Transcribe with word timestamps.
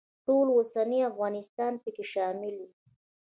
ټول 0.25 0.47
اوسنی 0.57 0.99
افغانستان 1.11 1.73
پکې 1.83 2.03
شامل 2.13 2.53
و. 2.59 2.63